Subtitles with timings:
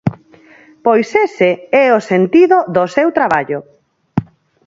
[0.85, 1.49] Pois ese
[1.83, 3.59] é o sentido do seu traballo.